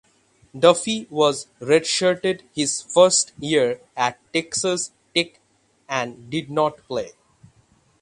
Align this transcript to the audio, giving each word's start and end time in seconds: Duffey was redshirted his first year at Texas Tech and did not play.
Duffey 0.55 1.07
was 1.11 1.45
redshirted 1.59 2.41
his 2.55 2.81
first 2.81 3.33
year 3.39 3.81
at 3.95 4.17
Texas 4.33 4.89
Tech 5.15 5.39
and 5.87 6.27
did 6.31 6.49
not 6.49 6.77
play. 6.87 7.11